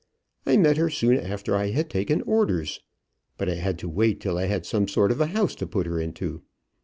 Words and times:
I 0.47 0.57
met 0.57 0.77
her 0.77 0.89
soon 0.89 1.19
after 1.19 1.55
I 1.55 1.69
had 1.69 1.87
taken 1.87 2.23
orders. 2.23 2.79
But 3.37 3.47
I 3.49 3.53
had 3.57 3.77
to 3.77 3.87
wait 3.87 4.19
till 4.19 4.35
I 4.39 4.47
had 4.47 4.65
some 4.65 4.87
sort 4.87 5.11
of 5.11 5.21
a 5.21 5.27
house 5.27 5.53
to 5.53 5.67
put 5.67 5.85
her 5.85 5.99
into. 5.99 6.41